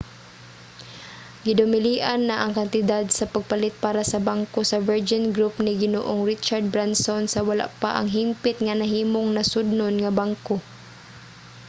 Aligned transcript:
gidumilian 1.45 2.21
na 2.27 2.35
ang 2.43 2.51
kantidad 2.59 3.05
sa 3.17 3.25
pagpalit 3.33 3.73
para 3.85 4.01
sa 4.11 4.19
bangko 4.29 4.59
sa 4.65 4.77
virgin 4.89 5.23
group 5.35 5.53
ni 5.61 5.73
ginoong 5.83 6.21
richard 6.31 6.65
branson 6.73 7.23
sa 7.29 7.39
wala 7.49 7.65
pa 7.81 7.89
hingpit 8.15 8.57
nga 8.65 8.75
nahimong 8.81 9.29
nasudnon 9.31 9.95
ang 10.05 10.13
bangko 10.21 10.55